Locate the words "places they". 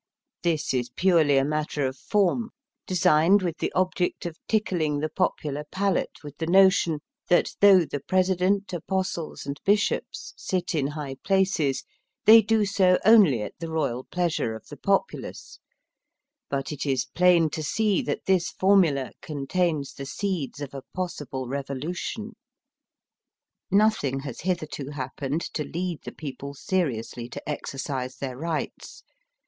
11.23-12.41